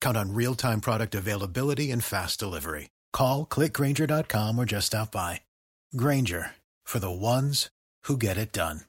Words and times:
Count 0.00 0.16
on 0.16 0.34
real 0.34 0.54
time 0.54 0.80
product 0.80 1.14
availability 1.14 1.90
and 1.90 2.02
fast 2.02 2.40
delivery. 2.40 2.90
Call 3.12 3.46
clickgrainger.com 3.46 4.58
or 4.58 4.64
just 4.64 4.88
stop 4.88 5.12
by. 5.12 5.40
Grainger 5.96 6.56
for 6.84 6.98
the 6.98 7.10
ones 7.10 7.70
who 8.04 8.16
get 8.18 8.36
it 8.36 8.52
done. 8.52 8.82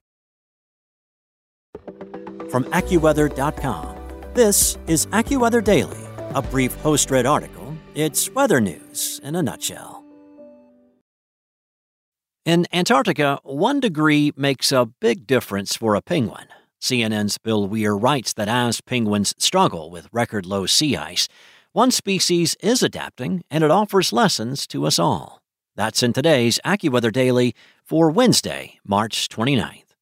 From 2.49 2.65
AccuWeather.com, 2.65 3.97
this 4.33 4.77
is 4.87 5.05
AccuWeather 5.07 5.63
Daily, 5.63 5.97
a 6.35 6.41
brief 6.41 6.73
host 6.75 7.09
read 7.09 7.25
article. 7.25 7.77
It's 7.95 8.29
weather 8.31 8.59
news 8.59 9.21
in 9.23 9.35
a 9.35 9.41
nutshell. 9.41 10.03
In 12.43 12.65
Antarctica, 12.73 13.39
one 13.43 13.79
degree 13.79 14.33
makes 14.35 14.71
a 14.71 14.87
big 14.99 15.27
difference 15.27 15.77
for 15.77 15.95
a 15.95 16.01
penguin. 16.01 16.47
CNN's 16.81 17.37
Bill 17.37 17.67
Weir 17.67 17.95
writes 17.95 18.33
that 18.33 18.47
as 18.47 18.81
penguins 18.81 19.35
struggle 19.37 19.91
with 19.91 20.09
record 20.11 20.47
low 20.47 20.65
sea 20.65 20.97
ice, 20.97 21.27
one 21.73 21.91
species 21.91 22.57
is 22.59 22.81
adapting 22.81 23.43
and 23.51 23.63
it 23.63 23.69
offers 23.69 24.11
lessons 24.11 24.65
to 24.67 24.87
us 24.87 24.97
all. 24.97 25.43
That's 25.75 26.01
in 26.01 26.11
today's 26.11 26.59
AccuWeather 26.65 27.11
Daily 27.11 27.53
for 27.83 28.09
Wednesday, 28.09 28.79
March 28.83 29.29
29th. 29.29 29.93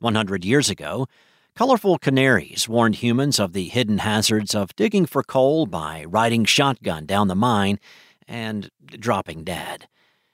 100 0.00 0.42
years 0.42 0.70
ago, 0.70 1.06
colorful 1.54 1.98
canaries 1.98 2.66
warned 2.66 2.96
humans 2.96 3.38
of 3.38 3.52
the 3.52 3.68
hidden 3.68 3.98
hazards 3.98 4.54
of 4.54 4.74
digging 4.74 5.04
for 5.04 5.22
coal 5.22 5.66
by 5.66 6.02
riding 6.04 6.46
shotgun 6.46 7.04
down 7.04 7.28
the 7.28 7.34
mine 7.34 7.78
and 8.26 8.70
dropping 8.86 9.44
dead. 9.44 9.86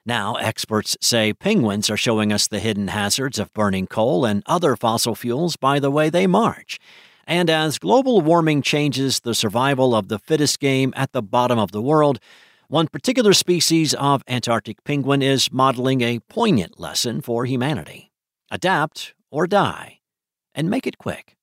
Now, 0.07 0.35
experts 0.35 0.97
say 1.01 1.33
penguins 1.33 1.89
are 1.89 1.97
showing 1.97 2.31
us 2.33 2.47
the 2.47 2.59
hidden 2.59 2.89
hazards 2.89 3.39
of 3.39 3.53
burning 3.55 3.87
coal 3.87 4.27
and 4.27 4.43
other 4.45 4.77
fossil 4.77 5.15
fuels 5.15 5.57
by 5.57 5.81
the 5.81 5.91
way 5.91 6.11
they 6.11 6.27
march. 6.27 6.79
And 7.27 7.49
as 7.49 7.79
global 7.79 8.21
warming 8.21 8.61
changes 8.61 9.21
the 9.21 9.35
survival 9.35 9.95
of 9.95 10.09
the 10.09 10.19
fittest 10.19 10.61
game 10.61 10.93
at 10.95 11.13
the 11.13 11.23
bottom 11.23 11.59
of 11.59 11.73
the 11.73 11.81
world, 11.81 12.21
one 12.69 12.89
particular 12.89 13.33
species 13.33 13.95
of 13.95 14.23
Antarctic 14.29 14.85
penguin 14.85 15.23
is 15.23 15.51
modeling 15.51 16.03
a 16.03 16.19
poignant 16.21 16.79
lesson 16.79 17.21
for 17.21 17.47
humanity 17.47 18.11
adapt 18.51 19.15
or 19.31 19.47
die, 19.47 20.01
and 20.55 20.71
make 20.71 20.87
it 20.87 20.99
quick. 20.99 21.37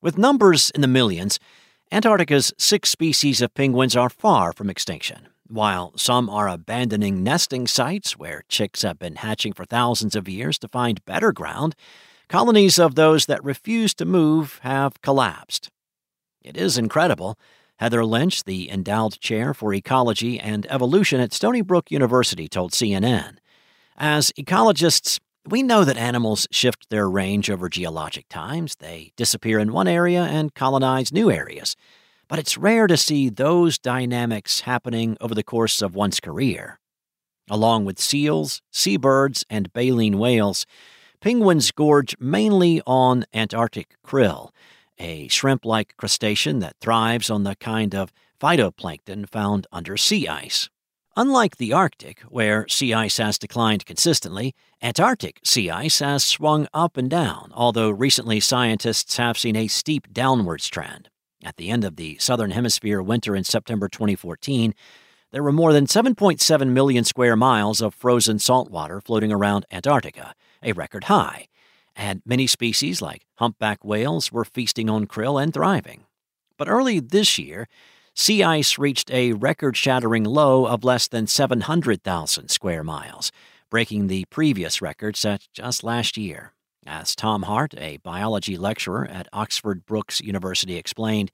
With 0.00 0.18
numbers 0.18 0.70
in 0.70 0.80
the 0.80 0.88
millions, 0.88 1.38
Antarctica's 1.92 2.52
six 2.58 2.90
species 2.90 3.40
of 3.40 3.54
penguins 3.54 3.94
are 3.94 4.08
far 4.08 4.52
from 4.52 4.68
extinction. 4.68 5.28
While 5.52 5.92
some 5.98 6.30
are 6.30 6.48
abandoning 6.48 7.22
nesting 7.22 7.66
sites 7.66 8.16
where 8.16 8.42
chicks 8.48 8.80
have 8.80 8.98
been 8.98 9.16
hatching 9.16 9.52
for 9.52 9.66
thousands 9.66 10.16
of 10.16 10.26
years 10.26 10.58
to 10.60 10.68
find 10.68 11.04
better 11.04 11.30
ground, 11.30 11.74
colonies 12.26 12.78
of 12.78 12.94
those 12.94 13.26
that 13.26 13.44
refuse 13.44 13.92
to 13.96 14.06
move 14.06 14.60
have 14.62 15.02
collapsed. 15.02 15.68
It 16.40 16.56
is 16.56 16.78
incredible. 16.78 17.38
Heather 17.76 18.02
Lynch, 18.02 18.44
the 18.44 18.70
endowed 18.70 19.20
chair 19.20 19.52
for 19.52 19.74
ecology 19.74 20.40
and 20.40 20.66
evolution 20.70 21.20
at 21.20 21.34
Stony 21.34 21.60
Brook 21.60 21.90
University, 21.90 22.48
told 22.48 22.72
CNN. 22.72 23.36
As 23.98 24.32
ecologists, 24.38 25.20
we 25.46 25.62
know 25.62 25.84
that 25.84 25.98
animals 25.98 26.48
shift 26.50 26.88
their 26.88 27.10
range 27.10 27.50
over 27.50 27.68
geologic 27.68 28.26
times. 28.30 28.76
They 28.76 29.12
disappear 29.16 29.58
in 29.58 29.74
one 29.74 29.86
area 29.86 30.22
and 30.22 30.54
colonize 30.54 31.12
new 31.12 31.30
areas. 31.30 31.76
But 32.32 32.38
it's 32.38 32.56
rare 32.56 32.86
to 32.86 32.96
see 32.96 33.28
those 33.28 33.78
dynamics 33.78 34.60
happening 34.60 35.18
over 35.20 35.34
the 35.34 35.42
course 35.42 35.82
of 35.82 35.94
one's 35.94 36.18
career. 36.18 36.80
Along 37.50 37.84
with 37.84 38.00
seals, 38.00 38.62
seabirds, 38.70 39.44
and 39.50 39.70
baleen 39.74 40.18
whales, 40.18 40.64
penguins 41.20 41.70
gorge 41.72 42.16
mainly 42.18 42.80
on 42.86 43.26
Antarctic 43.34 43.96
krill, 44.02 44.48
a 44.98 45.28
shrimp 45.28 45.66
like 45.66 45.94
crustacean 45.98 46.60
that 46.60 46.76
thrives 46.80 47.28
on 47.28 47.42
the 47.42 47.54
kind 47.56 47.94
of 47.94 48.14
phytoplankton 48.40 49.28
found 49.28 49.66
under 49.70 49.98
sea 49.98 50.26
ice. 50.26 50.70
Unlike 51.14 51.58
the 51.58 51.74
Arctic, 51.74 52.20
where 52.20 52.66
sea 52.66 52.94
ice 52.94 53.18
has 53.18 53.38
declined 53.38 53.84
consistently, 53.84 54.54
Antarctic 54.80 55.38
sea 55.44 55.68
ice 55.68 55.98
has 55.98 56.24
swung 56.24 56.66
up 56.72 56.96
and 56.96 57.10
down, 57.10 57.52
although 57.54 57.90
recently 57.90 58.40
scientists 58.40 59.18
have 59.18 59.36
seen 59.36 59.54
a 59.54 59.68
steep 59.68 60.10
downwards 60.14 60.68
trend. 60.68 61.10
At 61.44 61.56
the 61.56 61.70
end 61.70 61.84
of 61.84 61.96
the 61.96 62.16
Southern 62.18 62.52
Hemisphere 62.52 63.02
winter 63.02 63.34
in 63.34 63.44
September 63.44 63.88
2014, 63.88 64.74
there 65.32 65.42
were 65.42 65.50
more 65.52 65.72
than 65.72 65.86
7.7 65.86 66.68
million 66.68 67.04
square 67.04 67.36
miles 67.36 67.80
of 67.80 67.94
frozen 67.94 68.38
saltwater 68.38 69.00
floating 69.00 69.32
around 69.32 69.66
Antarctica, 69.72 70.34
a 70.62 70.72
record 70.72 71.04
high, 71.04 71.48
and 71.96 72.22
many 72.24 72.46
species 72.46 73.02
like 73.02 73.26
humpback 73.36 73.84
whales 73.84 74.30
were 74.30 74.44
feasting 74.44 74.88
on 74.88 75.06
krill 75.06 75.42
and 75.42 75.52
thriving. 75.52 76.04
But 76.56 76.68
early 76.68 77.00
this 77.00 77.38
year, 77.38 77.66
sea 78.14 78.44
ice 78.44 78.78
reached 78.78 79.10
a 79.10 79.32
record 79.32 79.76
shattering 79.76 80.24
low 80.24 80.66
of 80.66 80.84
less 80.84 81.08
than 81.08 81.26
700,000 81.26 82.50
square 82.50 82.84
miles, 82.84 83.32
breaking 83.68 84.06
the 84.06 84.26
previous 84.26 84.80
record 84.80 85.16
set 85.16 85.48
just 85.52 85.82
last 85.82 86.16
year. 86.16 86.52
As 86.86 87.14
Tom 87.14 87.42
Hart, 87.42 87.74
a 87.78 87.98
biology 87.98 88.56
lecturer 88.56 89.06
at 89.06 89.28
Oxford 89.32 89.86
Brookes 89.86 90.20
University, 90.20 90.76
explained, 90.76 91.30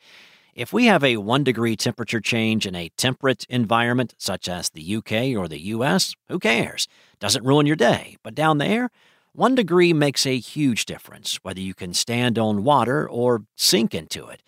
if 0.55 0.73
we 0.73 0.87
have 0.87 1.03
a 1.03 1.17
one 1.17 1.45
degree 1.45 1.77
temperature 1.77 2.21
change 2.21 2.67
in 2.67 2.75
a 2.75 2.91
temperate 2.97 3.47
environment, 3.49 4.15
such 4.19 4.49
as 4.49 4.69
the 4.69 4.97
UK 4.97 5.37
or 5.39 5.49
the 5.49 5.61
US, 5.61 6.15
who 6.29 6.39
cares? 6.39 6.87
Doesn't 7.19 7.45
ruin 7.45 7.65
your 7.65 7.77
day. 7.77 8.17
But 8.23 8.35
down 8.35 8.59
there, 8.59 8.91
one 9.33 9.55
degree 9.55 9.93
makes 9.93 10.27
a 10.27 10.39
huge 10.39 10.85
difference, 10.85 11.39
whether 11.43 11.61
you 11.61 11.75
can 11.75 11.95
stand 11.95 12.39
on 12.39 12.65
water 12.65 13.09
or 13.09 13.45
sink 13.57 13.95
into 13.95 14.27
it 14.27 14.43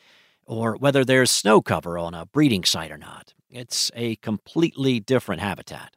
or 0.45 0.75
whether 0.77 1.05
there's 1.05 1.31
snow 1.31 1.63
cover 1.63 1.97
on 1.97 2.13
a 2.13 2.27
breeding 2.27 2.65
site 2.65 2.91
or 2.91 2.99
not. 2.99 3.33
It's 3.49 3.91
a 3.95 4.17
completely 4.17 4.99
different 4.99 5.41
habitat. 5.41 5.95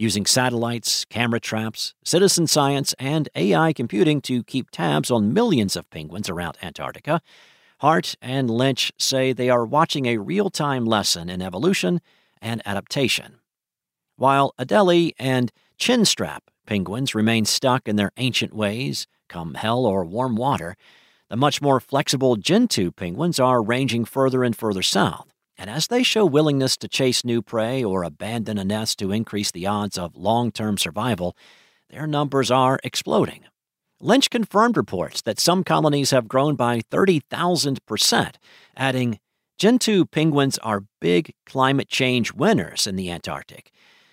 Using 0.00 0.24
satellites, 0.24 1.04
camera 1.04 1.40
traps, 1.40 1.92
citizen 2.02 2.46
science, 2.46 2.94
and 2.98 3.28
AI 3.36 3.74
computing 3.74 4.22
to 4.22 4.42
keep 4.42 4.70
tabs 4.70 5.10
on 5.10 5.34
millions 5.34 5.76
of 5.76 5.90
penguins 5.90 6.30
around 6.30 6.56
Antarctica, 6.62 7.20
Hart 7.80 8.14
and 8.22 8.48
Lynch 8.48 8.92
say 8.96 9.34
they 9.34 9.50
are 9.50 9.66
watching 9.66 10.06
a 10.06 10.16
real 10.16 10.48
time 10.48 10.86
lesson 10.86 11.28
in 11.28 11.42
evolution 11.42 12.00
and 12.40 12.62
adaptation. 12.64 13.40
While 14.16 14.54
Adelie 14.58 15.12
and 15.18 15.52
chinstrap 15.76 16.44
penguins 16.64 17.14
remain 17.14 17.44
stuck 17.44 17.86
in 17.86 17.96
their 17.96 18.12
ancient 18.16 18.54
ways, 18.54 19.06
come 19.28 19.52
hell 19.52 19.84
or 19.84 20.06
warm 20.06 20.34
water, 20.34 20.78
the 21.28 21.36
much 21.36 21.60
more 21.60 21.78
flexible 21.78 22.36
Gentoo 22.36 22.90
penguins 22.90 23.38
are 23.38 23.62
ranging 23.62 24.06
further 24.06 24.44
and 24.44 24.56
further 24.56 24.80
south, 24.80 25.34
and 25.60 25.68
as 25.68 25.88
they 25.88 26.02
show 26.02 26.24
willingness 26.24 26.78
to 26.78 26.88
chase 26.88 27.22
new 27.22 27.42
prey 27.42 27.84
or 27.84 28.02
abandon 28.02 28.56
a 28.56 28.64
nest 28.64 28.98
to 28.98 29.12
increase 29.12 29.50
the 29.50 29.66
odds 29.66 29.98
of 29.98 30.16
long 30.16 30.50
term 30.50 30.78
survival, 30.78 31.36
their 31.90 32.06
numbers 32.06 32.50
are 32.50 32.80
exploding. 32.82 33.44
Lynch 34.00 34.30
confirmed 34.30 34.78
reports 34.78 35.20
that 35.20 35.38
some 35.38 35.62
colonies 35.62 36.12
have 36.12 36.28
grown 36.28 36.56
by 36.56 36.80
30,000%, 36.90 38.36
adding, 38.74 39.20
Gentoo 39.58 40.06
penguins 40.06 40.56
are 40.58 40.86
big 40.98 41.34
climate 41.44 41.88
change 41.88 42.32
winners 42.32 42.86
in 42.86 42.96
the 42.96 43.10
Antarctic. 43.10 43.70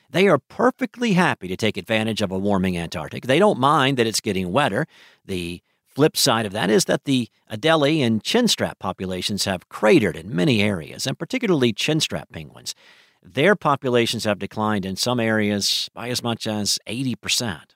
They 0.09 0.27
are 0.27 0.39
perfectly 0.39 1.13
happy 1.13 1.47
to 1.47 1.55
take 1.55 1.77
advantage 1.77 2.21
of 2.21 2.29
a 2.29 2.37
warming 2.37 2.77
Antarctic. 2.77 3.25
They 3.25 3.39
don't 3.39 3.57
mind 3.57 3.95
that 3.95 4.07
it's 4.07 4.19
getting 4.19 4.51
wetter. 4.51 4.85
The 5.23 5.61
Flip 5.97 6.15
side 6.15 6.45
of 6.45 6.53
that 6.53 6.69
is 6.69 6.85
that 6.85 7.05
the 7.05 7.27
Adelie 7.51 8.01
and 8.01 8.23
chinstrap 8.23 8.77
populations 8.77 9.45
have 9.45 9.67
cratered 9.67 10.15
in 10.15 10.35
many 10.35 10.61
areas, 10.61 11.07
and 11.07 11.17
particularly 11.17 11.73
chinstrap 11.73 12.31
penguins. 12.31 12.75
Their 13.23 13.55
populations 13.55 14.23
have 14.23 14.37
declined 14.37 14.85
in 14.85 14.95
some 14.95 15.19
areas 15.19 15.89
by 15.95 16.09
as 16.09 16.21
much 16.21 16.45
as 16.45 16.77
80%. 16.87 17.71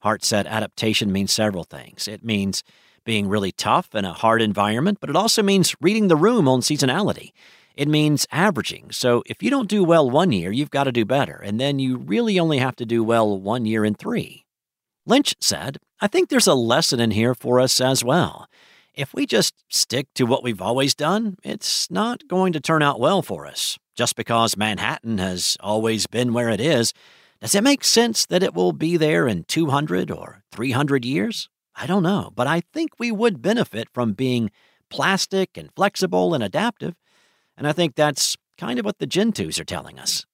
Hart 0.00 0.24
said 0.24 0.46
adaptation 0.46 1.12
means 1.12 1.30
several 1.30 1.64
things. 1.64 2.08
It 2.08 2.24
means 2.24 2.62
being 3.04 3.28
really 3.28 3.52
tough 3.52 3.94
in 3.94 4.06
a 4.06 4.14
hard 4.14 4.40
environment, 4.40 4.96
but 4.98 5.10
it 5.10 5.16
also 5.16 5.42
means 5.42 5.76
reading 5.78 6.08
the 6.08 6.16
room 6.16 6.48
on 6.48 6.60
seasonality. 6.60 7.32
It 7.76 7.86
means 7.86 8.26
averaging. 8.32 8.92
So 8.92 9.22
if 9.26 9.42
you 9.42 9.50
don't 9.50 9.68
do 9.68 9.84
well 9.84 10.08
one 10.08 10.32
year, 10.32 10.52
you've 10.52 10.70
got 10.70 10.84
to 10.84 10.92
do 10.92 11.04
better, 11.04 11.36
and 11.36 11.60
then 11.60 11.78
you 11.78 11.98
really 11.98 12.40
only 12.40 12.56
have 12.56 12.76
to 12.76 12.86
do 12.86 13.04
well 13.04 13.38
one 13.38 13.66
year 13.66 13.84
in 13.84 13.94
three. 13.94 14.46
Lynch 15.04 15.34
said, 15.38 15.76
I 16.02 16.06
think 16.06 16.28
there's 16.28 16.46
a 16.46 16.54
lesson 16.54 16.98
in 16.98 17.10
here 17.10 17.34
for 17.34 17.60
us 17.60 17.80
as 17.80 18.02
well. 18.02 18.48
if 18.92 19.14
we 19.14 19.24
just 19.24 19.54
stick 19.68 20.08
to 20.14 20.24
what 20.24 20.42
we've 20.42 20.60
always 20.60 20.94
done, 20.94 21.36
it's 21.44 21.90
not 21.90 22.26
going 22.26 22.52
to 22.52 22.60
turn 22.60 22.82
out 22.82 22.98
well 22.98 23.22
for 23.22 23.46
us. 23.46 23.78
Just 23.94 24.16
because 24.16 24.56
Manhattan 24.56 25.18
has 25.18 25.56
always 25.60 26.06
been 26.06 26.32
where 26.32 26.48
it 26.50 26.60
is, 26.60 26.92
does 27.40 27.54
it 27.54 27.62
make 27.62 27.84
sense 27.84 28.26
that 28.26 28.42
it 28.42 28.52
will 28.52 28.72
be 28.72 28.96
there 28.96 29.28
in 29.28 29.44
200 29.44 30.10
or 30.10 30.42
300 30.52 31.04
years? 31.04 31.48
I 31.76 31.86
don't 31.86 32.02
know, 32.02 32.30
but 32.34 32.46
I 32.46 32.62
think 32.72 32.90
we 32.98 33.12
would 33.12 33.40
benefit 33.40 33.88
from 33.94 34.12
being 34.12 34.50
plastic 34.90 35.56
and 35.56 35.70
flexible 35.74 36.34
and 36.34 36.42
adaptive, 36.42 36.94
and 37.56 37.66
I 37.66 37.72
think 37.72 37.94
that's 37.94 38.36
kind 38.58 38.78
of 38.78 38.84
what 38.84 38.98
the 38.98 39.06
Gentoos 39.06 39.60
are 39.60 39.64
telling 39.64 39.98
us. 39.98 40.26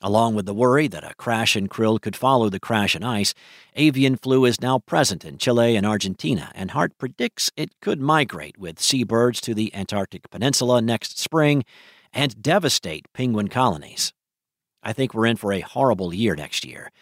Along 0.00 0.36
with 0.36 0.46
the 0.46 0.54
worry 0.54 0.86
that 0.86 1.02
a 1.02 1.14
crash 1.14 1.56
in 1.56 1.68
krill 1.68 2.00
could 2.00 2.14
follow 2.14 2.48
the 2.48 2.60
crash 2.60 2.94
in 2.94 3.02
ice, 3.02 3.34
avian 3.74 4.16
flu 4.16 4.44
is 4.44 4.60
now 4.60 4.78
present 4.78 5.24
in 5.24 5.38
Chile 5.38 5.74
and 5.74 5.84
Argentina, 5.84 6.52
and 6.54 6.70
Hart 6.70 6.96
predicts 6.98 7.50
it 7.56 7.80
could 7.80 8.00
migrate 8.00 8.56
with 8.56 8.78
seabirds 8.78 9.40
to 9.40 9.54
the 9.54 9.74
Antarctic 9.74 10.30
Peninsula 10.30 10.80
next 10.80 11.18
spring 11.18 11.64
and 12.12 12.40
devastate 12.40 13.12
penguin 13.12 13.48
colonies. 13.48 14.12
I 14.84 14.92
think 14.92 15.14
we're 15.14 15.26
in 15.26 15.36
for 15.36 15.52
a 15.52 15.60
horrible 15.60 16.14
year 16.14 16.36
next 16.36 16.64
year, 16.64 16.92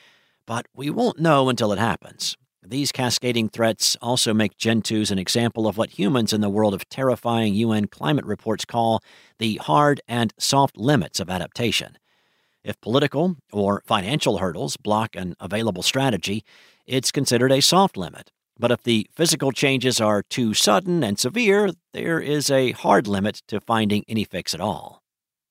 but 0.46 0.66
we 0.74 0.88
won't 0.88 1.20
know 1.20 1.50
until 1.50 1.72
it 1.72 1.78
happens. 1.78 2.34
These 2.64 2.92
cascading 2.92 3.50
threats 3.50 3.96
also 4.00 4.32
make 4.32 4.56
Gentoos 4.56 5.10
an 5.10 5.18
example 5.18 5.68
of 5.68 5.76
what 5.76 5.98
humans 5.98 6.32
in 6.32 6.40
the 6.40 6.48
world 6.48 6.72
of 6.72 6.88
terrifying 6.88 7.54
UN 7.54 7.88
climate 7.88 8.24
reports 8.24 8.64
call 8.64 9.02
the 9.38 9.56
hard 9.56 10.00
and 10.08 10.32
soft 10.38 10.78
limits 10.78 11.20
of 11.20 11.28
adaptation. 11.28 11.98
If 12.66 12.80
political 12.80 13.36
or 13.52 13.80
financial 13.86 14.38
hurdles 14.38 14.76
block 14.76 15.14
an 15.14 15.36
available 15.38 15.84
strategy, 15.84 16.44
it's 16.84 17.12
considered 17.12 17.52
a 17.52 17.62
soft 17.62 17.96
limit. 17.96 18.32
But 18.58 18.72
if 18.72 18.82
the 18.82 19.06
physical 19.14 19.52
changes 19.52 20.00
are 20.00 20.24
too 20.28 20.52
sudden 20.52 21.04
and 21.04 21.16
severe, 21.16 21.70
there 21.92 22.18
is 22.18 22.50
a 22.50 22.72
hard 22.72 23.06
limit 23.06 23.40
to 23.46 23.60
finding 23.60 24.02
any 24.08 24.24
fix 24.24 24.52
at 24.52 24.60
all. 24.60 25.00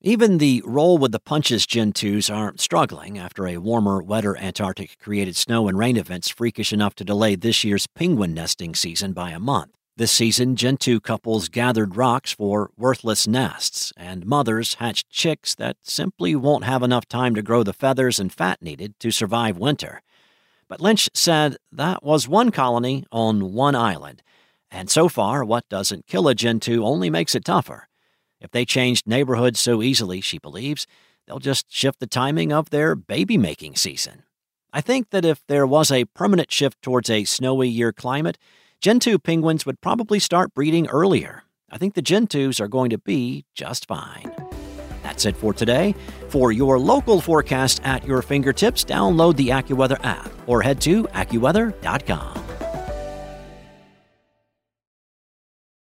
Even 0.01 0.39
the 0.39 0.61
roll 0.65 0.97
with 0.97 1.13
the 1.13 1.21
punches 1.21 1.65
Gentoos 1.65 2.29
are 2.29 2.53
struggling 2.57 3.17
after 3.17 3.47
a 3.47 3.59
warmer, 3.59 4.03
wetter 4.03 4.35
Antarctic 4.35 4.99
created 4.99 5.37
snow 5.37 5.69
and 5.69 5.77
rain 5.77 5.95
events 5.95 6.27
freakish 6.27 6.73
enough 6.73 6.95
to 6.95 7.05
delay 7.05 7.35
this 7.35 7.63
year's 7.63 7.87
penguin 7.87 8.33
nesting 8.33 8.75
season 8.75 9.13
by 9.13 9.29
a 9.29 9.39
month. 9.39 9.71
This 9.97 10.11
season, 10.11 10.57
Gentoo 10.57 10.99
couples 10.99 11.47
gathered 11.47 11.95
rocks 11.95 12.33
for 12.33 12.69
worthless 12.75 13.29
nests, 13.29 13.93
and 13.95 14.25
mothers 14.25 14.73
hatched 14.73 15.09
chicks 15.09 15.55
that 15.55 15.77
simply 15.83 16.35
won't 16.35 16.65
have 16.65 16.83
enough 16.83 17.07
time 17.07 17.33
to 17.35 17.41
grow 17.41 17.63
the 17.63 17.71
feathers 17.71 18.19
and 18.19 18.29
fat 18.29 18.61
needed 18.61 18.99
to 18.99 19.09
survive 19.09 19.57
winter. 19.57 20.01
But 20.67 20.81
Lynch 20.81 21.09
said 21.13 21.55
that 21.71 22.03
was 22.03 22.27
one 22.27 22.51
colony 22.51 23.05
on 23.09 23.53
one 23.53 23.73
island, 23.73 24.21
and 24.69 24.89
so 24.89 25.07
far, 25.07 25.45
what 25.45 25.69
doesn't 25.69 26.07
kill 26.07 26.27
a 26.27 26.35
Gentoo 26.35 26.83
only 26.83 27.09
makes 27.09 27.33
it 27.33 27.45
tougher. 27.45 27.87
If 28.41 28.51
they 28.51 28.65
changed 28.65 29.07
neighborhoods 29.07 29.61
so 29.61 29.81
easily, 29.81 30.19
she 30.19 30.39
believes, 30.39 30.87
they'll 31.25 31.39
just 31.39 31.71
shift 31.71 32.01
the 32.01 32.05
timing 32.05 32.51
of 32.51 32.69
their 32.69 32.95
baby 32.95 33.37
making 33.37 33.77
season. 33.77 34.23
I 34.73 34.81
think 34.81 35.11
that 35.11 35.23
if 35.23 35.47
there 35.47 35.65
was 35.65 35.89
a 35.89 36.03
permanent 36.03 36.51
shift 36.51 36.81
towards 36.81 37.09
a 37.09 37.23
snowy 37.23 37.69
year 37.69 37.93
climate, 37.93 38.37
Gentoo 38.81 39.17
penguins 39.17 39.65
would 39.65 39.81
probably 39.81 40.19
start 40.19 40.53
breeding 40.53 40.87
earlier. 40.87 41.43
I 41.71 41.77
think 41.77 41.95
the 41.95 42.01
Gentoos 42.01 42.59
are 42.59 42.67
going 42.67 42.91
to 42.91 42.97
be 42.97 43.45
just 43.55 43.87
fine. 43.87 44.31
That's 45.01 45.25
it 45.25 45.35
for 45.35 45.53
today. 45.53 45.95
For 46.29 46.51
your 46.51 46.79
local 46.79 47.19
forecast 47.21 47.81
at 47.83 48.05
your 48.05 48.21
fingertips, 48.21 48.83
download 48.85 49.37
the 49.37 49.49
AccuWeather 49.49 50.03
app 50.03 50.31
or 50.45 50.61
head 50.61 50.81
to 50.81 51.03
AccuWeather.com. 51.05 52.43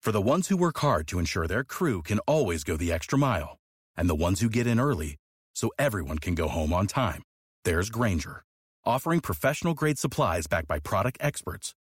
For 0.00 0.12
the 0.12 0.20
ones 0.20 0.48
who 0.48 0.56
work 0.56 0.78
hard 0.78 1.06
to 1.08 1.20
ensure 1.20 1.46
their 1.46 1.62
crew 1.62 2.02
can 2.02 2.18
always 2.20 2.64
go 2.64 2.76
the 2.76 2.92
extra 2.92 3.16
mile, 3.16 3.58
and 3.96 4.10
the 4.10 4.16
ones 4.16 4.40
who 4.40 4.48
get 4.48 4.66
in 4.66 4.80
early 4.80 5.16
so 5.54 5.70
everyone 5.78 6.18
can 6.18 6.34
go 6.34 6.48
home 6.48 6.72
on 6.72 6.88
time, 6.88 7.22
there's 7.64 7.88
Grainger, 7.88 8.42
offering 8.84 9.20
professional 9.20 9.74
grade 9.74 9.98
supplies 9.98 10.48
backed 10.48 10.66
by 10.66 10.80
product 10.80 11.18
experts 11.20 11.72